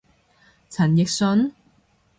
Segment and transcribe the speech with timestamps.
[0.67, 1.53] 陳奕迅？